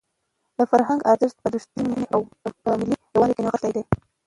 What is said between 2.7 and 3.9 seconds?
ملي یووالي کې نغښتی دی.